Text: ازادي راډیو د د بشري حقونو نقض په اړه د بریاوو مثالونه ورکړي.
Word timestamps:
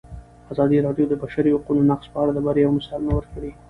ازادي 0.51 0.77
راډیو 0.87 1.05
د 1.07 1.09
د 1.11 1.13
بشري 1.23 1.49
حقونو 1.55 1.81
نقض 1.91 2.05
په 2.13 2.17
اړه 2.21 2.31
د 2.33 2.39
بریاوو 2.45 2.77
مثالونه 2.79 3.11
ورکړي. 3.15 3.51